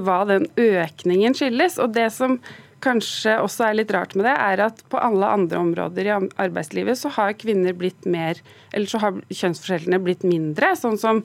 hva 0.05 0.21
den 0.31 0.47
økningen 0.55 1.35
skyldes. 1.35 1.75
Og 1.83 1.91
det 1.97 2.07
som 2.15 2.39
kanskje 2.85 3.35
også 3.41 3.65
er 3.67 3.79
litt 3.81 3.91
rart 3.91 4.13
med 4.15 4.27
det, 4.27 4.35
er 4.35 4.63
at 4.67 4.79
på 4.91 4.99
alle 5.01 5.27
andre 5.35 5.59
områder 5.59 6.07
i 6.07 6.15
arbeidslivet 6.15 6.99
så 6.99 7.11
har 7.17 7.35
kvinner 7.39 7.73
blitt 7.73 8.05
mer 8.05 8.37
Eller 8.75 8.91
så 8.91 8.99
har 9.01 9.19
kjønnsforskjellene 9.27 9.99
blitt 10.03 10.23
mindre. 10.27 10.71
Sånn 10.79 10.99
som 11.01 11.23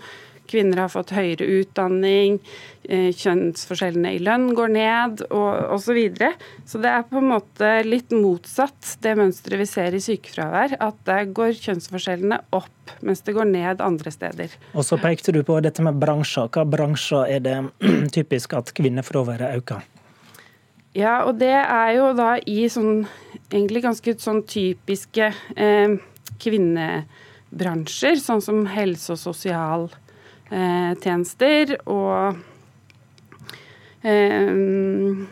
Kvinner 0.50 0.82
har 0.82 0.90
fått 0.90 1.12
høyere 1.14 1.46
utdanning, 1.60 2.38
eh, 2.88 3.10
kjønnsforskjellene 3.14 4.16
i 4.16 4.22
lønn 4.22 4.48
går 4.58 4.72
ned 4.74 5.22
og 5.28 5.76
osv. 5.76 5.90
Så, 5.90 5.94
videre. 5.96 6.32
så 6.66 6.78
det 6.82 6.90
er 6.90 7.06
på 7.06 7.18
en 7.18 7.30
måte 7.32 7.70
litt 7.86 8.12
motsatt 8.14 8.96
det 9.02 9.16
mønsteret 9.18 9.62
vi 9.62 9.66
ser 9.66 9.96
i 9.96 10.02
sykefravær. 10.02 10.76
At 10.82 10.98
der 11.08 11.30
går 11.34 11.54
kjønnsforskjellene 11.58 12.40
opp, 12.54 12.94
mens 13.06 13.24
det 13.26 13.34
går 13.38 13.50
ned 13.50 13.82
andre 13.82 14.12
steder. 14.14 14.58
Og 14.74 14.86
så 14.86 14.98
pekte 15.02 15.34
du 15.34 15.42
på 15.46 15.58
dette 15.62 15.82
med 15.86 15.98
bransjer. 16.02 16.50
Hva 16.50 16.66
bransjer 16.66 17.38
er 17.38 17.46
det 17.46 17.56
typisk 18.16 18.54
at 18.58 18.74
kvinnefraværet 18.76 19.58
øker? 19.62 19.86
Ja, 20.96 21.20
og 21.22 21.38
det 21.38 21.54
er 21.54 21.92
jo 21.94 22.10
da 22.18 22.32
i 22.50 22.64
sånn 22.70 23.04
egentlig 23.50 23.84
ganske 23.84 24.14
sånn 24.18 24.42
typiske 24.48 25.30
eh, 25.54 25.96
kvinnebransjer, 26.42 28.18
sånn 28.18 28.42
som 28.42 28.64
helse 28.70 29.14
og 29.14 29.20
sosial 29.20 29.86
tjenester 30.50 31.76
og 31.86 32.40
eh, 34.02 35.28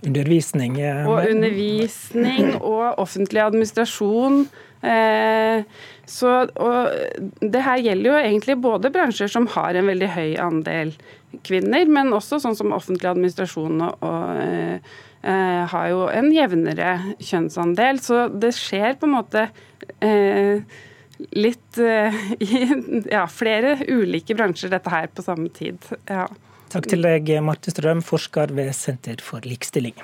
Undervisning. 0.00 0.80
Eh, 0.80 1.04
og 1.08 1.28
undervisning 1.28 2.54
og 2.56 2.98
offentlig 3.02 3.42
administrasjon. 3.44 4.46
Eh, 4.80 5.64
så, 6.08 6.30
og 6.56 7.42
det 7.44 7.64
her 7.66 7.82
gjelder 7.84 8.08
jo 8.08 8.16
egentlig 8.16 8.56
både 8.64 8.92
bransjer 8.94 9.28
som 9.28 9.48
har 9.52 9.76
en 9.76 9.90
veldig 9.92 10.08
høy 10.14 10.30
andel 10.40 10.94
kvinner, 11.46 11.84
men 11.84 12.14
også 12.16 12.40
sånn 12.40 12.56
som 12.56 12.72
offentlig 12.74 13.10
administrasjon 13.12 13.84
og, 13.86 14.06
og 14.06 14.40
eh, 14.40 14.96
eh 15.20 15.64
har 15.68 15.88
jo 15.92 16.06
en 16.08 16.30
jevnere 16.32 16.94
kjønnsandel. 17.20 18.00
Så 18.00 18.28
det 18.32 18.54
skjer 18.56 18.96
på 18.96 19.06
en 19.06 19.18
måte 19.18 19.50
eh, 20.00 20.64
litt 21.36 21.80
uh, 21.80 22.20
i 22.44 22.60
ja, 23.10 23.24
flere 23.30 23.76
ulike 23.88 24.36
bransjer, 24.38 24.72
dette 24.72 24.92
her, 24.92 25.10
på 25.14 25.24
samme 25.26 25.50
tid. 25.56 25.78
Ja. 26.10 26.28
Takk 26.70 26.86
til 26.90 27.02
deg, 27.02 27.32
Marte 27.42 27.72
Strøm, 27.74 28.02
forsker 28.06 28.52
ved 28.54 28.70
Senter 28.78 29.22
for 29.24 29.42
likestilling. 29.46 29.96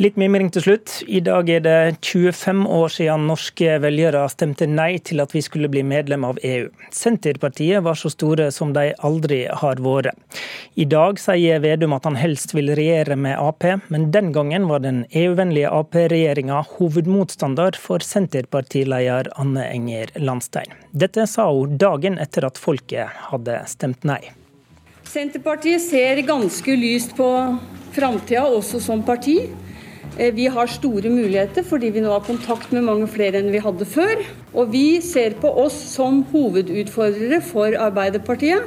Litt 0.00 0.16
mimring 0.16 0.48
til 0.52 0.62
slutt. 0.64 0.92
I 1.04 1.20
dag 1.20 1.50
er 1.52 1.60
det 1.60 1.78
25 2.00 2.62
år 2.64 2.92
siden 2.94 3.26
norske 3.28 3.74
velgere 3.82 4.22
stemte 4.32 4.64
nei 4.64 4.96
til 5.04 5.20
at 5.20 5.34
vi 5.36 5.42
skulle 5.44 5.68
bli 5.68 5.82
medlem 5.84 6.24
av 6.24 6.38
EU. 6.42 6.70
Senterpartiet 6.96 7.84
var 7.84 7.98
så 8.00 8.08
store 8.12 8.48
som 8.56 8.72
de 8.72 8.88
aldri 9.04 9.42
har 9.52 9.82
vært. 9.84 10.16
I 10.80 10.86
dag 10.88 11.20
sier 11.20 11.60
Vedum 11.60 11.92
at 11.92 12.06
han 12.08 12.16
helst 12.16 12.54
vil 12.56 12.72
regjere 12.72 13.18
med 13.20 13.36
Ap, 13.36 13.66
men 13.92 14.08
den 14.14 14.30
gangen 14.32 14.64
var 14.70 14.80
den 14.80 15.02
EU-vennlige 15.10 15.70
Ap-regjeringa 15.70 16.62
hovedmotstander 16.78 17.76
for 17.78 18.00
Senterpartileder 18.00 19.28
Anne 19.36 19.66
Enger 19.68 20.14
Landstein. 20.16 20.72
Dette 20.90 21.26
sa 21.28 21.50
hun 21.52 21.76
dagen 21.76 22.16
etter 22.22 22.48
at 22.48 22.60
folket 22.60 23.12
hadde 23.28 23.60
stemt 23.68 24.08
nei. 24.08 24.22
Senterpartiet 25.04 25.84
ser 25.84 26.22
ganske 26.24 26.78
lyst 26.80 27.12
på 27.18 27.28
framtida, 27.92 28.46
også 28.48 28.80
som 28.80 29.04
parti. 29.04 29.36
Eh, 30.18 30.32
vi 30.34 30.46
har 30.52 30.68
store 30.68 31.10
muligheter 31.10 31.64
fordi 31.64 31.90
vi 31.94 32.02
nå 32.04 32.12
har 32.12 32.24
kontakt 32.26 32.72
med 32.72 32.84
mange 32.84 33.08
flere 33.10 33.40
enn 33.40 33.52
vi 33.54 33.62
hadde 33.64 33.88
før. 33.88 34.24
Og 34.52 34.72
vi 34.72 35.00
ser 35.04 35.38
på 35.40 35.50
oss 35.64 35.76
som 35.94 36.22
hovedutfordrere 36.32 37.42
for 37.44 37.76
Arbeiderpartiet. 37.80 38.66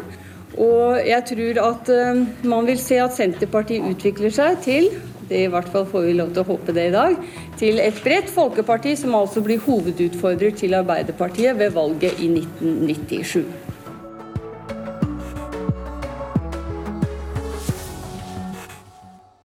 Og 0.55 1.01
jeg 1.03 1.25
tror 1.31 1.59
at 1.65 1.91
eh, 1.93 2.23
man 2.47 2.69
vil 2.69 2.79
se 2.81 3.01
at 3.03 3.17
Senterpartiet 3.17 3.85
utvikler 3.91 4.33
seg 4.33 4.63
til 4.65 4.89
det 5.29 5.45
i 5.45 5.49
hvert 5.49 5.69
fall 5.73 5.87
får 5.89 6.03
vi 6.05 6.17
lov 6.19 6.33
til 6.33 6.43
å 6.43 6.49
håpe 6.51 6.73
det 6.75 6.89
i 6.89 6.93
dag, 6.93 7.15
til 7.59 7.79
et 7.81 8.01
bredt 8.05 8.29
folkeparti 8.29 8.95
som 8.99 9.15
altså 9.17 9.41
blir 9.45 9.63
hovedutfordrer 9.65 10.53
til 10.59 10.77
Arbeiderpartiet 10.77 11.57
ved 11.57 11.73
valget 11.73 12.21
i 12.21 12.29
1997. 12.29 13.74